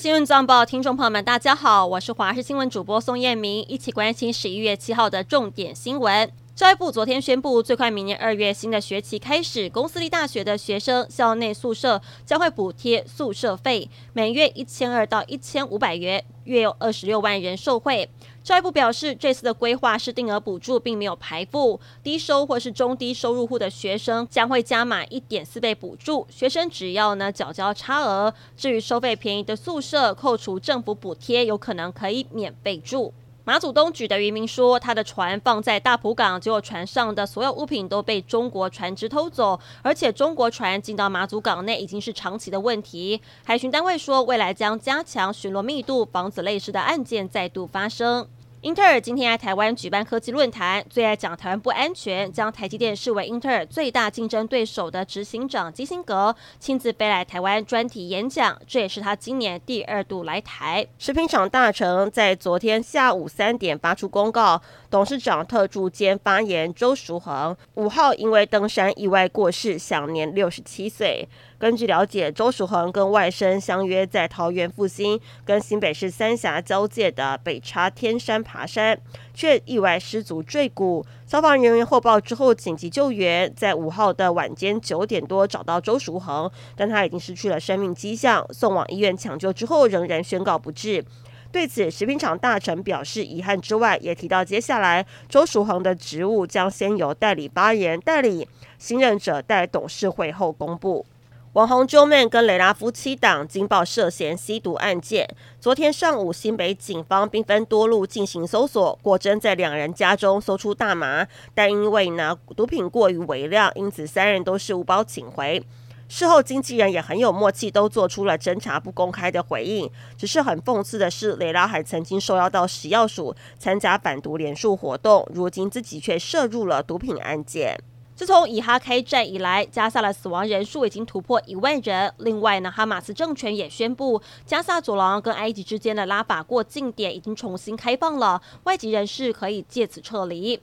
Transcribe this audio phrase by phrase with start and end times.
[0.00, 6.32] 新闻早报，听众朋友们，大家好，我是华视新闻主播宋燕明，一起关心十一月七号的重点新闻。
[6.60, 18.06] 教育部昨天宣布，最快明年二月新的学期开始，公私立大学的学生校内宿舍将会补贴宿舍费，每月一千二到一千五百元，约有二十六万人受惠。
[18.44, 28.34] 教育部表示，这次的规划是定额补助，并没有排付，低收或是中低收入户的学生将会加码一点四倍补助，学生只要呢缴交差额。
[28.54, 33.14] 至于收费便宜的宿舍，扣除政府补贴，有可能可以免费住。
[33.50, 43.20] 马祖东举的渔民说，他的船放在大埔港，结果船上的所有物品都被中国船只偷走，而且中国船进到马祖港内已经是长期的问题。
[43.42, 48.24] 海巡单位说，未来将加强巡逻密度，防止类似的案件再度发生。
[48.62, 60.86] 英特尔今天在台湾举办科技论坛，最爱讲台湾不安全，将台积电视为英特尔最大竞争对手的执行长基辛格亲自飞来台湾专题演讲，这也是他今年第二度来台。
[60.98, 71.26] 食品厂大成在昨天下午三点发出公告，董事长特助兼发言周淑恒五号因为登山意外过世，享年六十七岁。
[71.58, 78.98] 根据了解，周淑恒跟外甥相约在桃园复兴跟新北市三峡交界的北叉天山爬山，
[79.32, 81.06] 却意外失足坠谷。
[81.24, 91.04] 消防人员获报之后紧急救援，在五号的晚间九点多找到周淑恒，但他已经失去了生命迹象，送往医院抢救之后仍然宣告不治。
[91.52, 101.06] 对此，食品厂大臣表示遗憾之外，也提到接下来周淑恒的职务将先由代理发言代理，新任者待董事会后公布。
[101.54, 105.28] 网红 Jo Man 跟蕾拉夫妻档惊爆涉嫌吸毒案件。
[105.58, 115.60] 昨天上午，新北警方兵分多路进行搜索，果真在两人家中搜出大麻，但因为呢毒品过于微量，因此三人都是无包请回。
[116.08, 119.90] 事后经纪人也很有默契，都做出了侦查不公开的回应。
[120.16, 127.76] 只是很讽刺的是，蕾拉还曾经受邀到食药署参加反毒联署活动，如今自己却涉入了毒品案件。
[128.20, 132.12] 自从以哈开战以来，加萨的死亡人数已经突破一万人。
[132.18, 140.60] 另外呢，哈马斯政权也宣布，加萨走廊跟埃及之间的拉法过境点已经重新开放了，外籍人士可以借此撤离。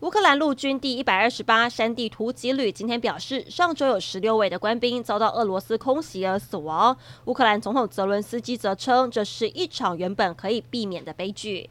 [0.00, 6.94] 乌克兰陆军第一百二十八山地突击旅今天表示，上周有十六位的官兵遭到俄罗斯空袭而死亡。
[7.24, 11.70] 乌克兰总统泽伦斯基则称，这是一场原本可以避免的悲剧。